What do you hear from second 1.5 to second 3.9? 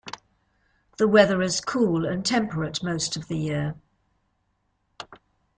cool and temperate most of the year.